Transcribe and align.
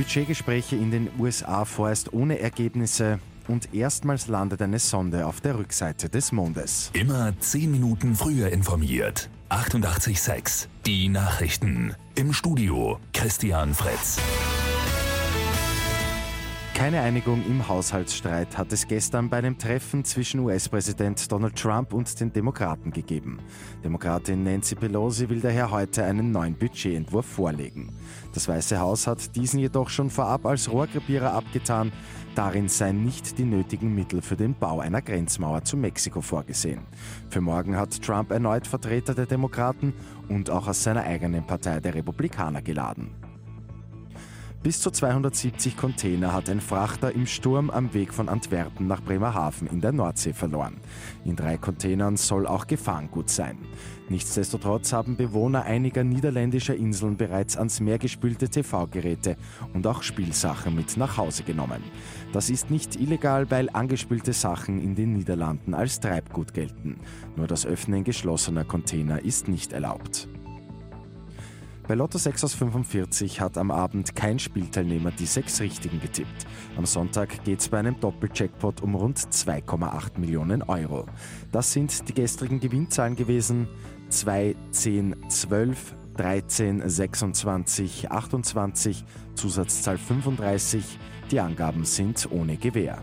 Budgetgespräche 0.00 0.76
in 0.76 0.90
den 0.90 1.10
USA 1.18 1.66
vorerst 1.66 2.14
ohne 2.14 2.38
Ergebnisse 2.38 3.18
und 3.48 3.74
erstmals 3.74 4.28
landet 4.28 4.62
eine 4.62 4.78
Sonde 4.78 5.26
auf 5.26 5.42
der 5.42 5.58
Rückseite 5.58 6.08
des 6.08 6.32
Mondes. 6.32 6.90
Immer 6.94 7.38
10 7.38 7.70
Minuten 7.70 8.14
früher 8.14 8.48
informiert. 8.48 9.28
88.6 9.50 10.68
Die 10.86 11.10
Nachrichten. 11.10 11.94
Im 12.14 12.32
Studio 12.32 12.98
Christian 13.12 13.74
Fritz. 13.74 14.16
Keine 16.80 17.02
Einigung 17.02 17.44
im 17.46 17.68
Haushaltsstreit 17.68 18.56
hat 18.56 18.72
es 18.72 18.88
gestern 18.88 19.28
bei 19.28 19.36
einem 19.36 19.58
Treffen 19.58 20.02
zwischen 20.02 20.40
US-Präsident 20.40 21.30
Donald 21.30 21.54
Trump 21.54 21.92
und 21.92 22.18
den 22.18 22.32
Demokraten 22.32 22.90
gegeben. 22.90 23.38
Demokratin 23.84 24.44
Nancy 24.44 24.76
Pelosi 24.76 25.28
will 25.28 25.42
daher 25.42 25.70
heute 25.70 26.04
einen 26.04 26.32
neuen 26.32 26.54
Budgetentwurf 26.54 27.26
vorlegen. 27.26 27.92
Das 28.32 28.48
Weiße 28.48 28.80
Haus 28.80 29.06
hat 29.06 29.36
diesen 29.36 29.60
jedoch 29.60 29.90
schon 29.90 30.08
vorab 30.08 30.46
als 30.46 30.72
Rohrkrepierer 30.72 31.34
abgetan. 31.34 31.92
Darin 32.34 32.70
seien 32.70 33.04
nicht 33.04 33.36
die 33.36 33.44
nötigen 33.44 33.94
Mittel 33.94 34.22
für 34.22 34.36
den 34.36 34.54
Bau 34.54 34.80
einer 34.80 35.02
Grenzmauer 35.02 35.62
zu 35.64 35.76
Mexiko 35.76 36.22
vorgesehen. 36.22 36.80
Für 37.28 37.42
morgen 37.42 37.76
hat 37.76 38.00
Trump 38.00 38.30
erneut 38.30 38.66
Vertreter 38.66 39.14
der 39.14 39.26
Demokraten 39.26 39.92
und 40.28 40.48
auch 40.48 40.66
aus 40.66 40.82
seiner 40.82 41.02
eigenen 41.02 41.46
Partei 41.46 41.78
der 41.78 41.94
Republikaner 41.94 42.62
geladen. 42.62 43.10
Bis 44.62 44.78
zu 44.78 44.90
270 44.90 45.74
Container 45.74 46.34
hat 46.34 46.50
ein 46.50 46.60
Frachter 46.60 47.14
im 47.14 47.24
Sturm 47.24 47.70
am 47.70 47.94
Weg 47.94 48.12
von 48.12 48.28
Antwerpen 48.28 48.86
nach 48.86 49.02
Bremerhaven 49.02 49.66
in 49.66 49.80
der 49.80 49.92
Nordsee 49.92 50.34
verloren. 50.34 50.76
In 51.24 51.34
drei 51.34 51.56
Containern 51.56 52.18
soll 52.18 52.46
auch 52.46 52.66
Gefahrengut 52.66 53.30
sein. 53.30 53.56
Nichtsdestotrotz 54.10 54.92
haben 54.92 55.16
Bewohner 55.16 55.62
einiger 55.62 56.04
niederländischer 56.04 56.76
Inseln 56.76 57.16
bereits 57.16 57.56
ans 57.56 57.80
Meer 57.80 57.96
gespülte 57.96 58.50
TV-Geräte 58.50 59.38
und 59.72 59.86
auch 59.86 60.02
Spielsachen 60.02 60.74
mit 60.74 60.94
nach 60.98 61.16
Hause 61.16 61.42
genommen. 61.42 61.82
Das 62.34 62.50
ist 62.50 62.70
nicht 62.70 62.96
illegal, 62.96 63.50
weil 63.50 63.70
angespülte 63.70 64.34
Sachen 64.34 64.78
in 64.78 64.94
den 64.94 65.14
Niederlanden 65.14 65.72
als 65.72 66.00
Treibgut 66.00 66.52
gelten. 66.52 67.00
Nur 67.34 67.46
das 67.46 67.64
Öffnen 67.64 68.04
geschlossener 68.04 68.64
Container 68.64 69.24
ist 69.24 69.48
nicht 69.48 69.72
erlaubt. 69.72 70.28
Bei 71.90 71.96
Lotto 71.96 72.18
6 72.18 72.44
aus 72.44 72.54
45 72.54 73.40
hat 73.40 73.58
am 73.58 73.72
Abend 73.72 74.14
kein 74.14 74.38
Spielteilnehmer 74.38 75.10
die 75.10 75.26
sechs 75.26 75.60
Richtigen 75.60 76.00
getippt. 76.00 76.46
Am 76.76 76.86
Sonntag 76.86 77.42
geht 77.42 77.58
es 77.58 77.68
bei 77.68 77.80
einem 77.80 77.98
Doppeljackpot 77.98 78.80
um 78.80 78.94
rund 78.94 79.18
2,8 79.18 80.16
Millionen 80.20 80.62
Euro. 80.62 81.06
Das 81.50 81.72
sind 81.72 82.08
die 82.08 82.14
gestrigen 82.14 82.60
Gewinnzahlen 82.60 83.16
gewesen. 83.16 83.66
2, 84.08 84.54
10, 84.70 85.16
12, 85.28 85.96
13, 86.16 86.88
26, 86.88 88.08
28, 88.08 89.04
Zusatzzahl 89.34 89.98
35. 89.98 90.96
Die 91.32 91.40
Angaben 91.40 91.84
sind 91.84 92.28
ohne 92.30 92.56
Gewähr 92.56 93.02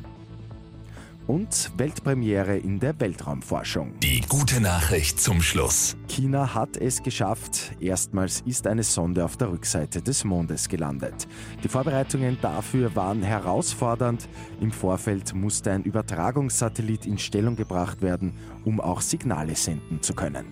und 1.28 1.72
Weltpremiere 1.78 2.58
in 2.58 2.80
der 2.80 3.00
Weltraumforschung. 3.00 4.00
Die 4.00 4.22
gute 4.28 4.62
Nachricht 4.62 5.20
zum 5.20 5.42
Schluss. 5.42 5.96
China 6.08 6.54
hat 6.54 6.78
es 6.78 7.04
geschafft. 7.04 7.74
Erstmals 7.80 8.42
ist 8.46 8.66
eine 8.66 8.84
Sonde 8.84 9.24
auf 9.26 9.38
der 9.38 9.52
Rückseite 9.52 10.02
des 10.02 10.24
Mondes 10.24 10.70
gelandet. 10.70 11.28
Die 11.64 11.68
Vorbereitungen 11.68 12.38
dafür 12.42 12.96
waren 12.96 13.22
herausfordernd. 13.22 14.28
Im 14.62 14.72
Vorfeld 14.72 15.34
musste 15.36 15.72
ein 15.72 15.84
Übertragungssatellit 15.84 17.06
in 17.06 17.18
Stellung 17.18 17.56
gebracht 17.56 18.02
werden, 18.02 18.34
um 18.66 18.80
auch 18.80 19.02
Signale 19.02 19.56
senden 19.56 20.02
zu 20.02 20.14
können. 20.14 20.46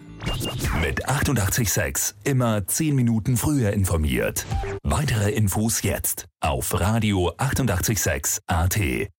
Mit 0.81 1.07
886 1.07 2.15
immer 2.23 2.65
10 2.65 2.95
Minuten 2.95 3.37
früher 3.37 3.71
informiert. 3.73 4.45
Weitere 4.83 5.31
Infos 5.31 5.83
jetzt 5.83 6.25
auf 6.39 6.79
Radio 6.79 7.33
886 7.37 8.41
AT. 8.47 9.09